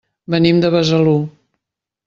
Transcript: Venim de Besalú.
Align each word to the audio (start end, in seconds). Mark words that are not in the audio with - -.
Venim 0.35 0.61
de 0.63 0.71
Besalú. 0.77 1.15